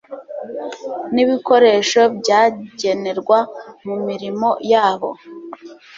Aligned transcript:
n 1.13 1.15
ibikoresho 1.23 2.01
bagenerwa 2.27 3.39
mu 3.85 3.95
mirimo 4.07 4.49
yabo 4.71 5.09